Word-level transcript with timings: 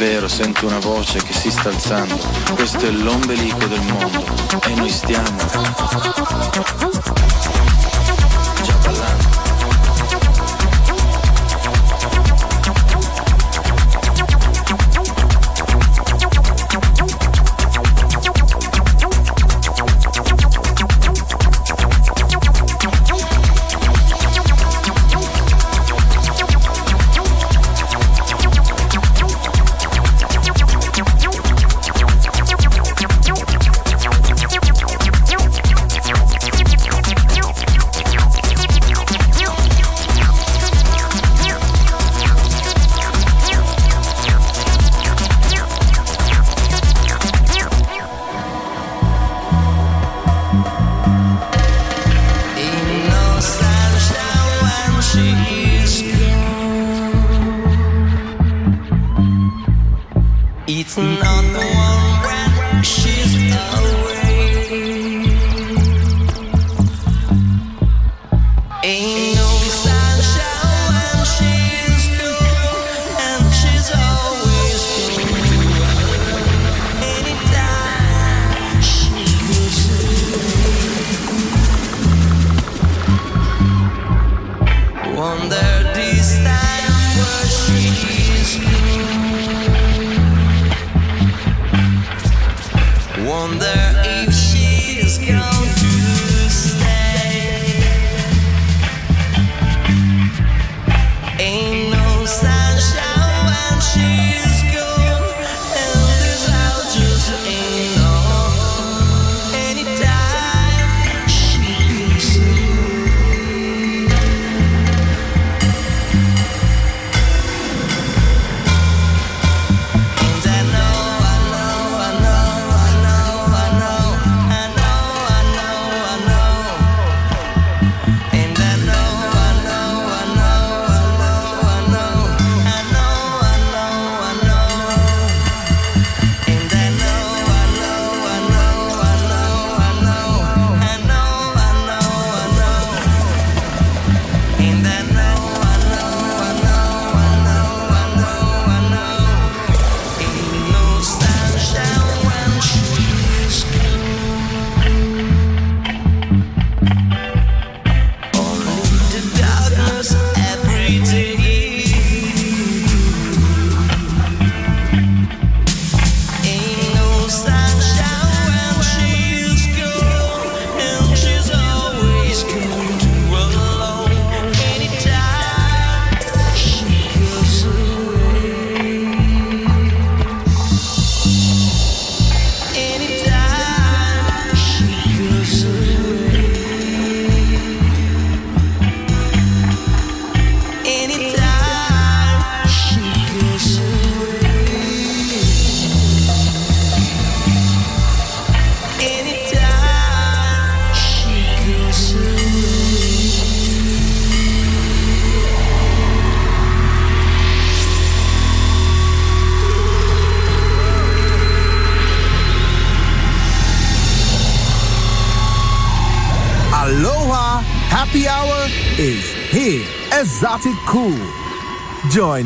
Impero 0.00 0.28
sento 0.28 0.66
una 0.66 0.78
voce 0.78 1.22
che 1.22 1.34
si 1.34 1.50
sta 1.50 1.68
alzando. 1.68 2.18
Questo 2.54 2.86
è 2.86 2.90
l'ombelico 2.90 3.66
del 3.66 3.82
mondo 3.82 4.24
e 4.66 4.74
noi 4.74 4.88
stiamo. 4.88 5.36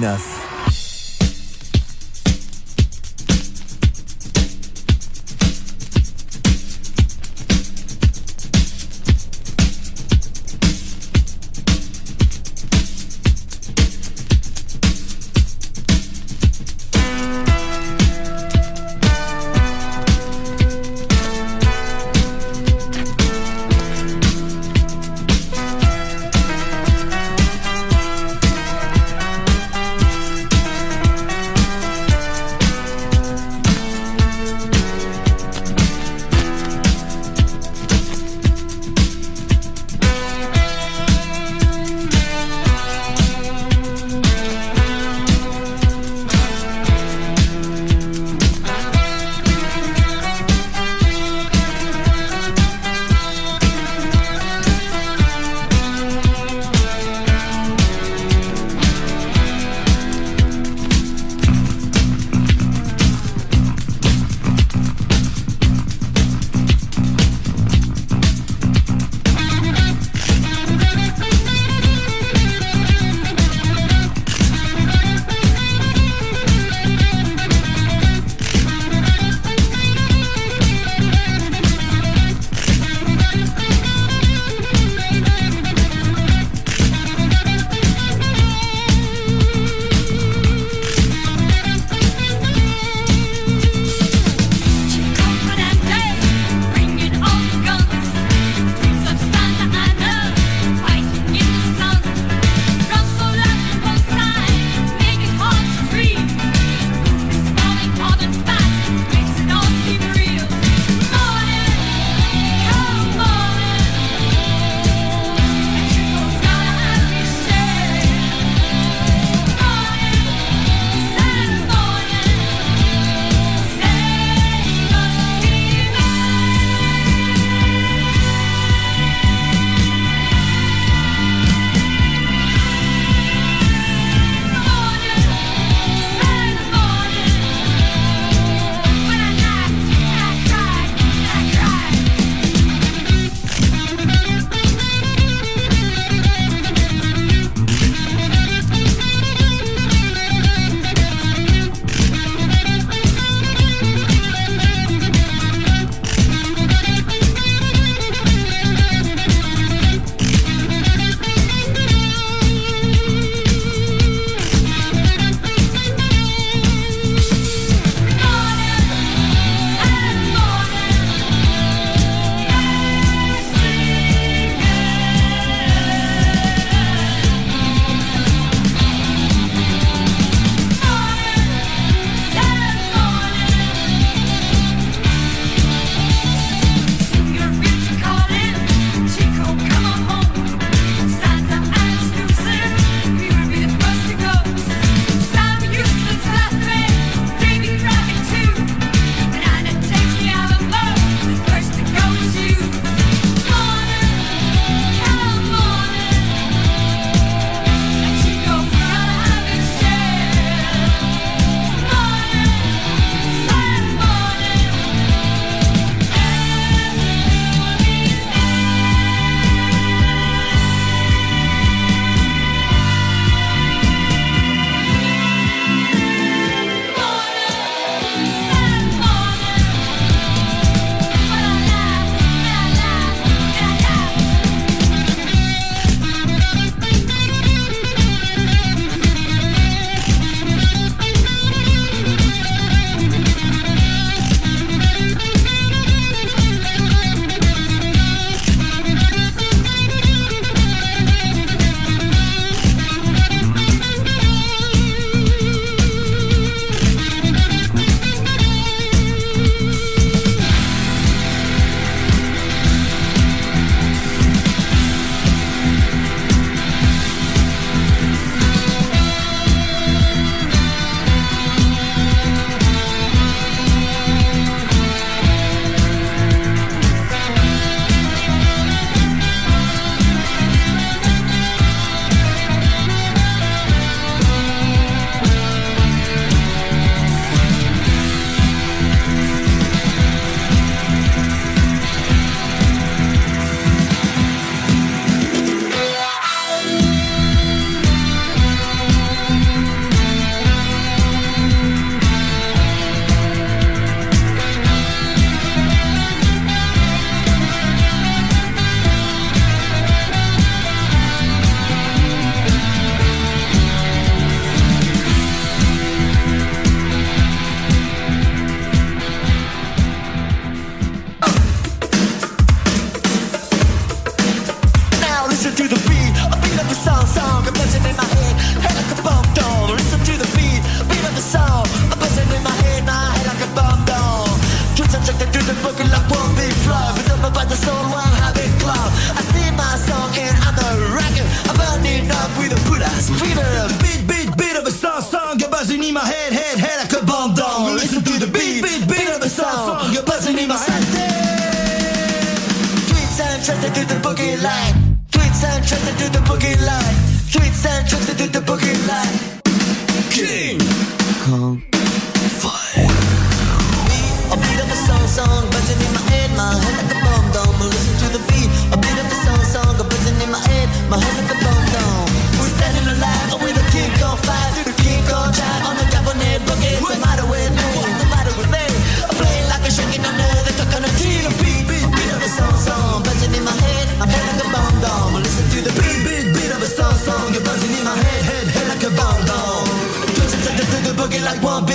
Join 0.05 0.34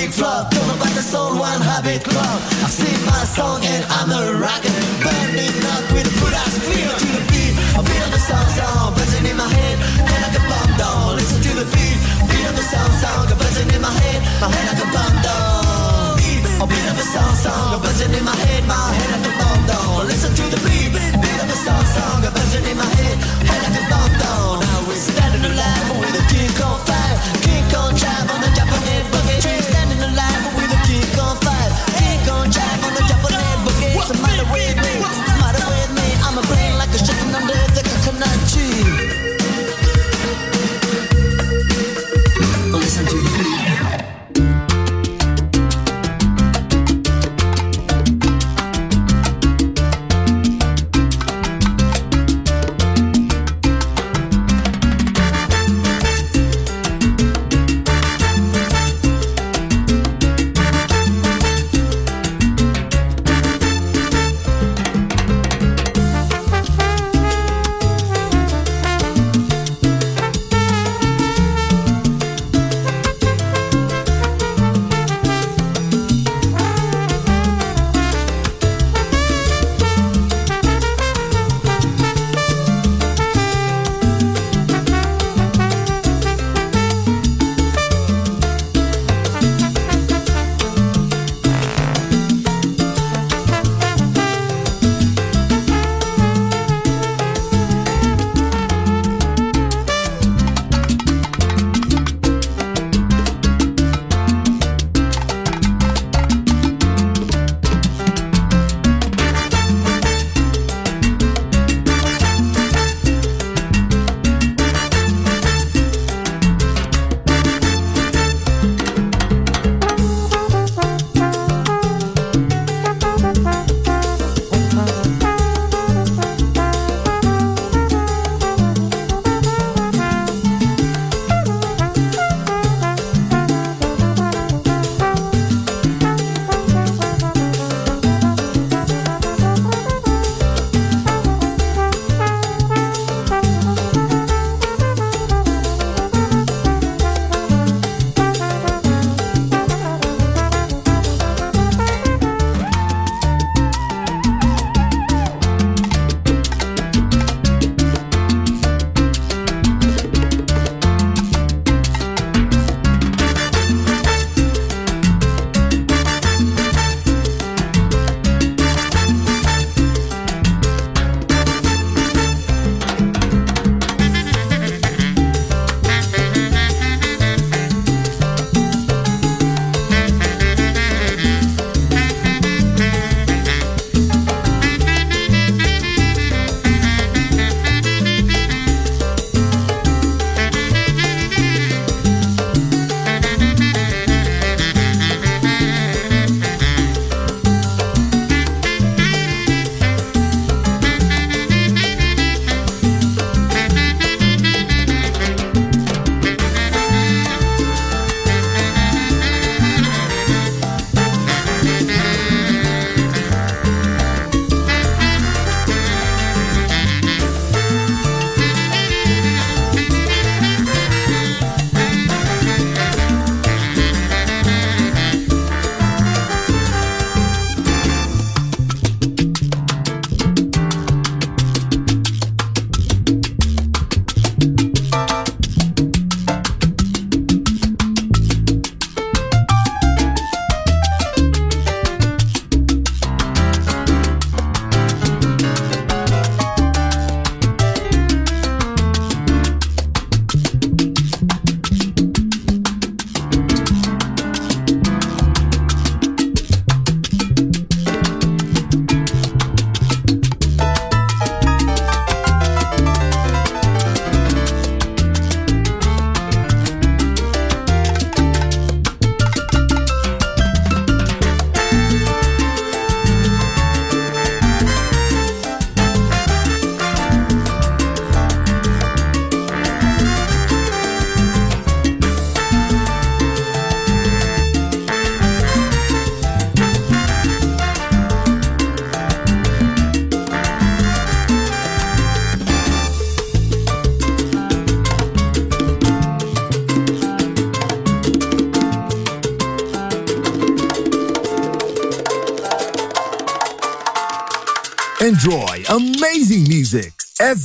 big 0.09 0.17
flop. 0.17 0.51
Talk 0.51 0.75
about 0.75 0.93
the 0.95 1.01
soul, 1.01 1.37
one 1.37 1.61
habit 1.61 2.03
club. 2.03 2.41
I've 2.63 2.71
seen 2.71 3.05
my 3.05 3.23
song 3.25 3.63
and 3.65 3.85
I'm 3.89 4.11
a 4.11 4.39
rocker. 4.39 4.68